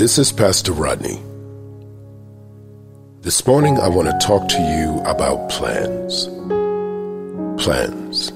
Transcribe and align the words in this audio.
This 0.00 0.16
is 0.16 0.32
Pastor 0.32 0.72
Rodney. 0.72 1.20
This 3.20 3.46
morning 3.46 3.76
I 3.78 3.88
want 3.88 4.08
to 4.08 4.26
talk 4.26 4.48
to 4.48 4.58
you 4.58 4.98
about 5.04 5.50
plans. 5.50 6.24
Plans. 7.62 8.30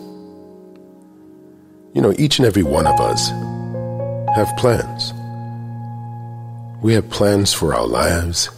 You 1.94 2.02
know, 2.02 2.12
each 2.18 2.38
and 2.38 2.44
every 2.44 2.64
one 2.64 2.86
of 2.86 3.00
us 3.00 3.30
have 4.36 4.54
plans. 4.58 5.14
We 6.82 6.92
have 6.92 7.08
plans 7.08 7.54
for 7.54 7.74
our 7.74 7.86
lives, 7.86 8.50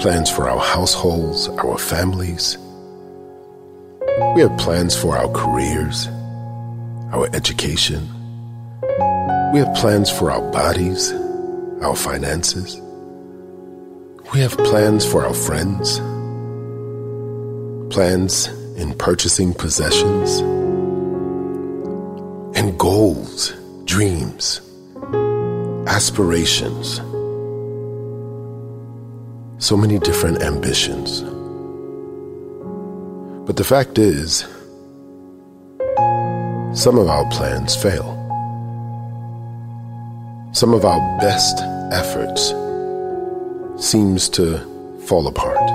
plans 0.00 0.30
for 0.30 0.48
our 0.48 0.60
households, 0.60 1.48
our 1.48 1.78
families. 1.78 2.58
We 4.36 4.42
have 4.42 4.56
plans 4.56 4.96
for 4.96 5.16
our 5.16 5.28
careers, 5.32 6.06
our 7.12 7.28
education. 7.34 8.08
We 9.52 9.58
have 9.58 9.74
plans 9.74 10.16
for 10.16 10.30
our 10.30 10.48
bodies, 10.52 11.12
our 11.82 11.96
finances. 11.96 12.80
We 14.32 14.40
have 14.40 14.56
plans 14.58 15.04
for 15.04 15.24
our 15.24 15.34
friends, 15.34 15.98
plans 17.92 18.48
in 18.76 18.94
purchasing 18.98 19.54
possessions, 19.54 20.40
and 22.56 22.78
goals, 22.78 23.54
dreams, 23.86 24.60
aspirations. 25.86 26.98
So 29.58 29.76
many 29.76 29.98
different 29.98 30.42
ambitions. 30.42 31.22
But 33.46 33.56
the 33.56 33.64
fact 33.64 33.98
is, 33.98 34.46
some 36.72 36.98
of 36.98 37.08
our 37.08 37.28
plans 37.30 37.74
fail. 37.74 38.19
Some 40.52 40.74
of 40.74 40.84
our 40.84 40.98
best 41.20 41.60
efforts 41.92 42.52
seems 43.78 44.28
to 44.30 44.58
fall 45.06 45.28
apart. 45.28 45.70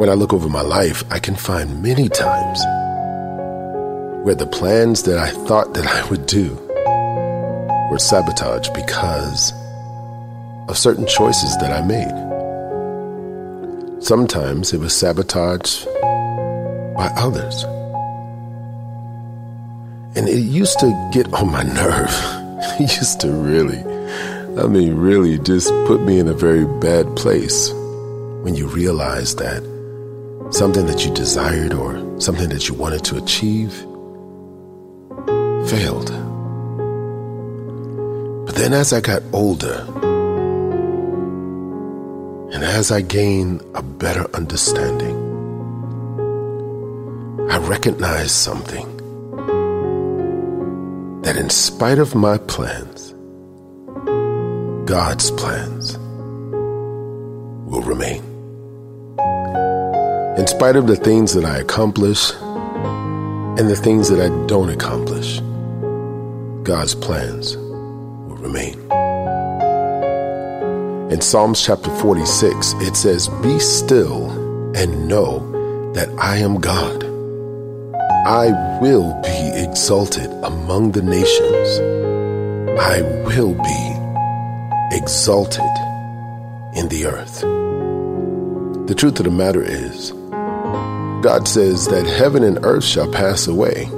When 0.00 0.08
I 0.08 0.14
look 0.14 0.32
over 0.32 0.48
my 0.48 0.60
life, 0.60 1.04
I 1.12 1.20
can 1.20 1.36
find 1.36 1.80
many 1.80 2.08
times 2.08 2.58
where 4.24 4.34
the 4.34 4.48
plans 4.48 5.04
that 5.04 5.16
I 5.16 5.30
thought 5.46 5.74
that 5.74 5.86
I 5.86 6.10
would 6.10 6.26
do 6.26 6.54
were 7.88 8.00
sabotaged 8.00 8.74
because 8.74 9.52
of 10.68 10.76
certain 10.76 11.06
choices 11.06 11.56
that 11.58 11.70
I 11.70 11.86
made. 11.86 12.12
Sometimes 14.02 14.72
it 14.72 14.80
was 14.80 14.92
sabotaged 14.92 15.86
by 16.96 17.12
others. 17.16 17.64
And 20.16 20.28
it 20.28 20.38
used 20.38 20.78
to 20.78 21.10
get 21.12 21.32
on 21.32 21.50
my 21.50 21.64
nerve. 21.64 22.08
it 22.80 22.96
used 22.96 23.20
to 23.20 23.32
really, 23.32 23.80
I 24.62 24.68
mean, 24.68 24.94
really 24.94 25.38
just 25.38 25.68
put 25.86 26.02
me 26.02 26.20
in 26.20 26.28
a 26.28 26.34
very 26.34 26.64
bad 26.78 27.16
place 27.16 27.72
when 28.42 28.54
you 28.54 28.68
realize 28.68 29.34
that 29.36 29.62
something 30.50 30.86
that 30.86 31.04
you 31.04 31.12
desired 31.12 31.72
or 31.74 32.20
something 32.20 32.48
that 32.50 32.68
you 32.68 32.74
wanted 32.74 33.04
to 33.06 33.16
achieve 33.16 33.72
failed. 35.68 36.12
But 38.46 38.54
then 38.54 38.72
as 38.72 38.92
I 38.92 39.00
got 39.00 39.22
older, 39.32 39.84
and 42.52 42.62
as 42.62 42.92
I 42.92 43.00
gained 43.00 43.62
a 43.74 43.82
better 43.82 44.32
understanding, 44.32 45.16
I 47.50 47.58
recognized 47.58 48.30
something 48.30 48.93
that 51.24 51.38
in 51.38 51.48
spite 51.48 51.98
of 51.98 52.14
my 52.14 52.36
plans, 52.36 53.14
God's 54.86 55.30
plans 55.30 55.96
will 57.66 57.80
remain. 57.80 58.22
In 60.38 60.46
spite 60.46 60.76
of 60.76 60.86
the 60.86 60.96
things 60.96 61.32
that 61.32 61.46
I 61.46 61.60
accomplish 61.60 62.30
and 62.34 63.70
the 63.70 63.76
things 63.76 64.10
that 64.10 64.20
I 64.20 64.28
don't 64.46 64.68
accomplish, 64.68 65.40
God's 66.62 66.94
plans 66.94 67.56
will 67.56 68.36
remain. 68.36 68.78
In 71.10 71.22
Psalms 71.22 71.64
chapter 71.64 71.88
46, 72.00 72.74
it 72.80 72.96
says, 72.96 73.28
Be 73.42 73.58
still 73.58 74.28
and 74.76 75.08
know 75.08 75.38
that 75.94 76.10
I 76.18 76.36
am 76.36 76.60
God. 76.60 77.13
I 78.26 78.78
will 78.80 79.12
be 79.20 79.50
exalted 79.54 80.30
among 80.42 80.92
the 80.92 81.02
nations. 81.02 81.78
I 82.80 83.02
will 83.26 83.52
be 83.52 84.96
exalted 84.96 85.60
in 86.74 86.88
the 86.88 87.04
earth. 87.04 87.42
The 88.88 88.94
truth 88.94 89.20
of 89.20 89.26
the 89.26 89.30
matter 89.30 89.62
is, 89.62 90.12
God 91.22 91.46
says 91.46 91.86
that 91.88 92.06
heaven 92.06 92.42
and 92.42 92.64
earth 92.64 92.84
shall 92.84 93.12
pass 93.12 93.46
away 93.46 93.90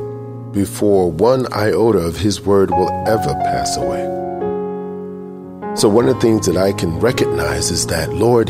before 0.50 1.08
one 1.08 1.46
iota 1.52 1.98
of 1.98 2.16
His 2.16 2.40
word 2.40 2.72
will 2.72 2.90
ever 3.06 3.32
pass 3.44 3.76
away. 3.76 4.02
So, 5.76 5.88
one 5.88 6.08
of 6.08 6.16
the 6.16 6.20
things 6.20 6.46
that 6.46 6.56
I 6.56 6.72
can 6.72 6.98
recognize 6.98 7.70
is 7.70 7.86
that, 7.86 8.12
Lord, 8.12 8.48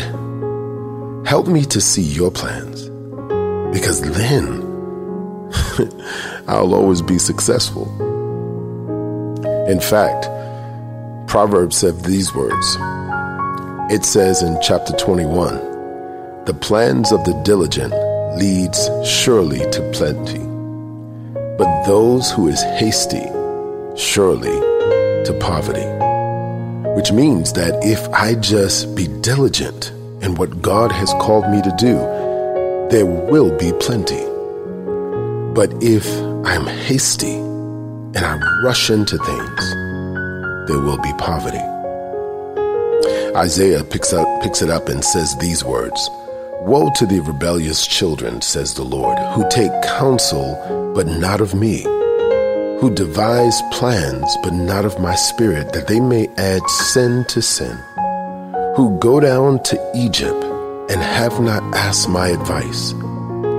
help 1.28 1.48
me 1.48 1.66
to 1.66 1.82
see 1.82 2.00
your 2.00 2.30
plans 2.30 2.88
because 3.76 4.00
then 4.00 4.65
I'll 6.48 6.74
always 6.74 7.02
be 7.02 7.18
successful. 7.18 7.86
In 9.68 9.80
fact, 9.80 10.28
Proverbs 11.28 11.76
said 11.76 12.00
these 12.00 12.34
words. 12.34 12.76
It 13.92 14.04
says 14.04 14.42
in 14.42 14.58
chapter 14.62 14.92
21, 14.94 16.44
the 16.44 16.54
plans 16.54 17.12
of 17.12 17.24
the 17.24 17.34
diligent 17.44 17.92
leads 18.36 18.88
surely 19.04 19.58
to 19.70 19.90
plenty, 19.92 20.38
but 21.58 21.84
those 21.84 22.30
who 22.30 22.48
is 22.48 22.62
hasty 22.62 23.26
surely 23.96 24.60
to 25.24 25.36
poverty. 25.40 25.86
Which 26.94 27.12
means 27.12 27.52
that 27.54 27.78
if 27.82 28.08
I 28.10 28.34
just 28.34 28.94
be 28.94 29.08
diligent 29.20 29.90
in 30.22 30.36
what 30.36 30.62
God 30.62 30.92
has 30.92 31.12
called 31.14 31.50
me 31.50 31.60
to 31.62 31.74
do, 31.76 31.96
there 32.90 33.06
will 33.06 33.56
be 33.58 33.72
plenty. 33.80 34.35
But 35.56 35.72
if 35.82 36.06
I'm 36.44 36.66
hasty 36.66 37.32
and 37.32 38.18
I 38.18 38.36
rush 38.62 38.90
into 38.90 39.16
things, 39.16 39.70
there 40.68 40.80
will 40.80 40.98
be 40.98 41.14
poverty. 41.14 41.64
Isaiah 43.34 43.82
picks 43.82 44.12
up 44.12 44.28
picks 44.42 44.60
it 44.60 44.68
up 44.68 44.90
and 44.90 45.02
says 45.02 45.34
these 45.38 45.64
words: 45.64 46.10
Woe 46.60 46.90
to 46.96 47.06
the 47.06 47.20
rebellious 47.20 47.86
children, 47.86 48.42
says 48.42 48.74
the 48.74 48.82
Lord, 48.82 49.18
who 49.32 49.48
take 49.48 49.72
counsel 49.98 50.92
but 50.94 51.06
not 51.06 51.40
of 51.40 51.54
me, 51.54 51.84
who 52.78 52.92
devise 52.94 53.58
plans 53.72 54.36
but 54.42 54.52
not 54.52 54.84
of 54.84 55.00
my 55.00 55.14
spirit, 55.14 55.72
that 55.72 55.88
they 55.88 56.00
may 56.00 56.28
add 56.36 56.68
sin 56.68 57.24
to 57.28 57.40
sin, 57.40 57.78
who 58.76 58.98
go 58.98 59.20
down 59.20 59.62
to 59.62 59.92
Egypt 59.94 60.44
and 60.90 61.00
have 61.00 61.40
not 61.40 61.62
asked 61.74 62.10
my 62.10 62.28
advice 62.28 62.92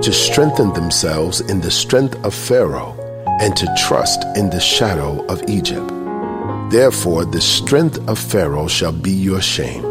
to 0.02 0.12
strengthen 0.12 0.72
themselves 0.74 1.40
in 1.40 1.60
the 1.60 1.70
strength 1.70 2.14
of 2.24 2.32
Pharaoh 2.32 2.94
and 3.40 3.56
to 3.56 3.66
trust 3.76 4.24
in 4.36 4.48
the 4.48 4.60
shadow 4.60 5.24
of 5.26 5.42
Egypt. 5.48 5.88
Therefore, 6.70 7.24
the 7.24 7.40
strength 7.40 7.98
of 8.08 8.18
Pharaoh 8.18 8.68
shall 8.68 8.92
be 8.92 9.10
your 9.10 9.40
shame, 9.40 9.84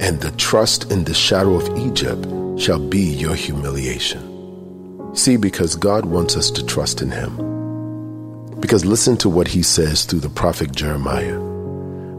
and 0.00 0.18
the 0.20 0.32
trust 0.38 0.90
in 0.90 1.04
the 1.04 1.12
shadow 1.12 1.56
of 1.56 1.78
Egypt 1.78 2.26
shall 2.58 2.78
be 2.78 3.00
your 3.00 3.34
humiliation. 3.34 5.14
See, 5.14 5.36
because 5.36 5.76
God 5.76 6.06
wants 6.06 6.36
us 6.36 6.50
to 6.52 6.64
trust 6.64 7.02
in 7.02 7.10
Him. 7.10 7.36
Because 8.60 8.84
listen 8.84 9.16
to 9.18 9.28
what 9.28 9.48
He 9.48 9.62
says 9.62 10.04
through 10.04 10.20
the 10.20 10.30
prophet 10.30 10.72
Jeremiah. 10.72 11.38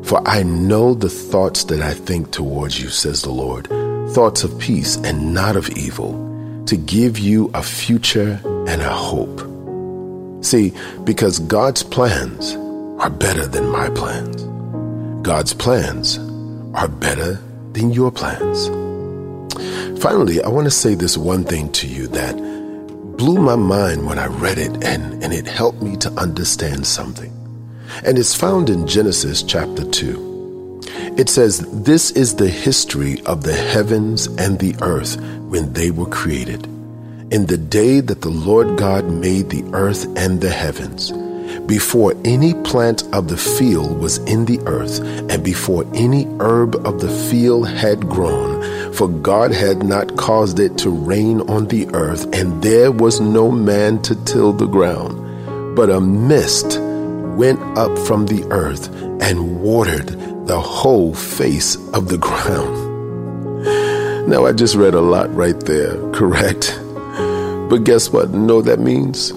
For 0.04 0.22
I 0.28 0.44
know 0.44 0.94
the 0.94 1.10
thoughts 1.10 1.64
that 1.66 1.82
I 1.82 1.94
think 1.94 2.32
towards 2.32 2.80
you, 2.80 2.90
says 2.90 3.24
the 3.24 3.32
Lord, 3.32 3.68
thoughts 4.14 4.44
of 4.44 4.60
peace 4.60 4.98
and 4.98 5.34
not 5.34 5.56
of 5.56 5.70
evil 5.72 6.25
to 6.68 6.78
give 6.78 7.20
you 7.20 7.50
a 7.54 7.62
future 7.62 8.40
and 8.44 8.82
a 8.82 8.90
hope. 8.90 9.42
See, 10.44 10.74
because 11.04 11.40
God's 11.40 11.84
plans 11.84 12.56
are 13.00 13.10
better 13.10 13.46
than 13.46 13.68
my 13.70 13.90
plans. 13.90 14.44
God's 15.26 15.54
plans 15.54 16.18
are 16.74 16.88
better 16.88 17.40
than 17.74 17.92
your 17.92 18.12
plans. 18.12 18.68
Finally, 20.02 20.42
I 20.42 20.50
want 20.50 20.66
to 20.66 20.72
say 20.72 20.96
this 20.96 21.18
one 21.18 21.44
thing 21.44 21.72
to 21.74 21.88
you 21.88 22.08
that 22.08 22.36
blew 23.18 23.40
my 23.40 23.56
mind 23.56 24.06
when 24.06 24.20
I 24.20 24.28
read 24.28 24.58
it 24.58 24.84
and, 24.84 25.24
and 25.24 25.34
it 25.34 25.48
helped 25.48 25.82
me 25.82 25.96
to 25.98 26.12
understand 26.12 26.86
something. 26.86 27.32
And 28.04 28.20
it's 28.20 28.36
found 28.36 28.70
in 28.70 28.88
Genesis 28.88 29.42
chapter 29.42 29.84
2. 29.90 30.25
It 31.18 31.30
says, 31.30 31.60
This 31.72 32.12
is 32.12 32.36
the 32.36 32.50
history 32.50 33.22
of 33.26 33.44
the 33.44 33.54
heavens 33.54 34.28
and 34.28 34.60
the 34.60 34.76
earth 34.82 35.20
when 35.50 35.74
they 35.74 35.92
were 35.92 36.06
created. 36.08 36.66
In 37.32 37.48
the 37.48 37.58
day 37.58 38.02
that 38.02 38.22
the 38.22 38.30
Lord 38.30 38.78
God 38.78 39.10
made 39.10 39.50
the 39.50 39.64
earth 39.74 40.06
and 40.18 40.42
the 40.42 40.50
heavens, 40.50 41.12
before 41.66 42.14
any 42.24 42.54
plant 42.64 43.04
of 43.14 43.28
the 43.28 43.38
field 43.38 44.00
was 44.00 44.20
in 44.20 44.46
the 44.46 44.60
earth, 44.68 45.00
and 45.32 45.44
before 45.44 45.86
any 45.94 46.26
herb 46.40 46.76
of 46.86 47.00
the 47.02 47.10
field 47.30 47.68
had 47.68 48.08
grown, 48.08 48.62
for 48.94 49.08
God 49.08 49.52
had 49.52 49.84
not 49.84 50.16
caused 50.18 50.60
it 50.60 50.78
to 50.80 50.90
rain 50.90 51.42
on 51.50 51.68
the 51.68 51.88
earth, 51.94 52.26
and 52.34 52.62
there 52.62 52.92
was 52.92 53.20
no 53.20 53.52
man 53.52 54.02
to 54.04 54.16
till 54.26 54.54
the 54.54 54.68
ground. 54.68 55.76
But 55.76 55.90
a 55.90 56.00
mist 56.00 56.80
went 57.36 57.60
up 57.78 57.98
from 58.00 58.28
the 58.28 58.46
earth 58.52 58.88
and 59.22 59.62
watered 59.62 60.12
the 60.46 60.60
whole 60.60 61.14
face 61.14 61.76
of 61.94 62.08
the 62.08 62.18
ground. 62.18 62.86
Now, 64.30 64.46
I 64.46 64.54
just 64.54 64.76
read 64.76 64.94
a 64.94 65.02
lot 65.02 65.34
right 65.36 65.60
there, 65.62 65.98
correct? 66.14 66.80
But 67.70 67.84
guess 67.84 68.10
what? 68.10 68.30
No, 68.30 68.62
that 68.62 68.80
means? 68.80 69.34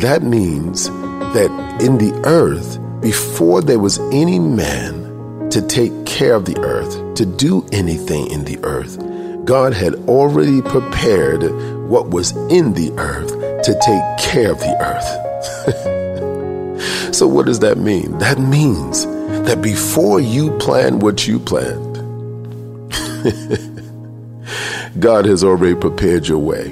That 0.00 0.22
means 0.22 0.88
that 0.88 1.80
in 1.80 1.98
the 1.98 2.12
earth, 2.24 2.78
before 3.00 3.62
there 3.62 3.78
was 3.78 3.98
any 4.10 4.38
man 4.38 5.48
to 5.50 5.62
take 5.62 6.06
care 6.06 6.34
of 6.34 6.44
the 6.44 6.58
earth, 6.58 7.14
to 7.14 7.26
do 7.26 7.64
anything 7.72 8.30
in 8.30 8.44
the 8.44 8.58
earth, 8.64 8.98
God 9.44 9.72
had 9.74 9.94
already 10.08 10.60
prepared 10.62 11.42
what 11.88 12.10
was 12.10 12.32
in 12.48 12.74
the 12.74 12.92
earth 12.98 13.30
to 13.64 13.72
take 13.80 14.18
care 14.32 14.50
of 14.50 14.58
the 14.58 14.76
earth. 14.80 15.08
so, 17.14 17.28
what 17.28 17.46
does 17.46 17.60
that 17.60 17.78
mean? 17.78 18.18
That 18.18 18.38
means 18.38 19.06
that 19.44 19.60
before 19.62 20.20
you 20.20 20.56
plan 20.58 20.98
what 21.00 21.26
you 21.26 21.38
planned, 21.38 21.96
God 25.00 25.24
has 25.26 25.42
already 25.42 25.74
prepared 25.74 26.28
your 26.28 26.38
way. 26.38 26.68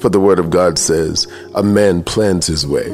For 0.00 0.08
the 0.08 0.20
word 0.20 0.38
of 0.38 0.50
God 0.50 0.78
says, 0.78 1.26
a 1.54 1.62
man 1.62 2.02
plans 2.02 2.46
his 2.46 2.66
way, 2.66 2.88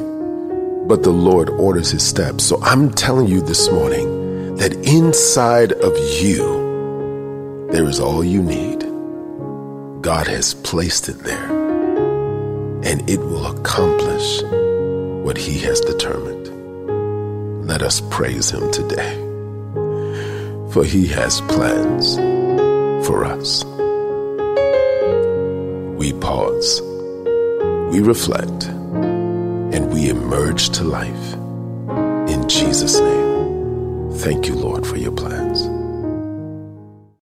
but 0.87 1.03
the 1.03 1.11
Lord 1.11 1.49
orders 1.51 1.91
his 1.91 2.03
steps. 2.03 2.43
So 2.43 2.61
I'm 2.61 2.91
telling 2.93 3.27
you 3.27 3.41
this 3.41 3.71
morning 3.71 4.55
that 4.57 4.73
inside 4.73 5.71
of 5.71 5.97
you, 6.21 7.67
there 7.71 7.85
is 7.85 7.99
all 7.99 8.23
you 8.23 8.41
need. 8.41 8.81
God 10.01 10.27
has 10.27 10.53
placed 10.53 11.09
it 11.09 11.19
there, 11.19 11.51
and 12.83 13.09
it 13.09 13.19
will 13.19 13.45
accomplish 13.57 14.41
what 15.23 15.37
he 15.37 15.59
has 15.59 15.79
determined. 15.81 16.56
Let 17.67 17.83
us 17.83 18.01
praise 18.09 18.49
him 18.49 18.71
today, 18.71 19.13
for 20.71 20.83
he 20.83 21.05
has 21.07 21.41
plans 21.41 22.15
for 23.05 23.25
us. 23.25 23.63
We 25.99 26.13
pause 26.13 26.81
we 27.91 28.01
reflect, 28.01 28.65
and 28.65 29.93
we 29.93 30.09
emerge 30.09 30.71
to 30.71 30.83
life. 30.83 31.33
In 32.29 32.47
Jesus' 32.49 32.99
name, 32.99 34.11
thank 34.15 34.47
you, 34.47 34.55
Lord, 34.55 34.85
for 34.85 34.97
your 34.97 35.13
plans. 35.13 35.76